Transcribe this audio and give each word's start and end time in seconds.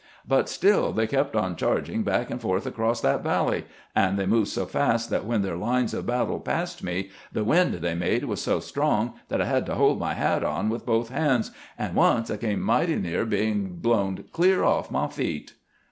But 0.27 0.49
still 0.49 0.93
they 0.93 1.05
kept 1.05 1.35
on 1.35 1.55
charging 1.55 2.01
back 2.01 2.31
and 2.31 2.41
forth 2.41 2.65
across 2.65 3.01
that 3.01 3.21
valley, 3.21 3.65
and 3.95 4.17
they 4.17 4.25
moved 4.25 4.47
so 4.47 4.65
fast 4.65 5.11
that 5.11 5.25
when 5.25 5.43
their 5.43 5.55
lines 5.55 5.93
of 5.93 6.07
battle 6.07 6.39
passed 6.39 6.81
me, 6.83 7.11
the 7.31 7.43
wind 7.43 7.75
they 7.75 7.93
made 7.93 8.23
was 8.25 8.41
so 8.41 8.59
strong 8.59 9.13
that 9.29 9.43
I 9.43 9.45
had 9.45 9.67
to 9.67 9.75
hold 9.75 9.99
my 9.99 10.15
hat 10.15 10.43
on 10.43 10.69
with 10.69 10.87
both 10.87 11.09
hands, 11.09 11.51
and 11.77 11.93
once 11.93 12.31
I 12.31 12.37
came 12.37 12.61
mighty 12.61 12.95
near 12.95 13.25
being 13.27 13.75
blown 13.75 14.23
clear 14.31 14.63
off 14.63 14.89
my 14.89 15.07
feet." 15.07 15.53